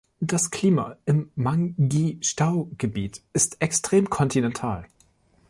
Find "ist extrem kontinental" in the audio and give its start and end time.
3.33-4.87